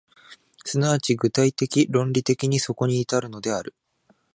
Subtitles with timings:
[0.65, 3.75] 即ち具体的論理的にそこに至るのである。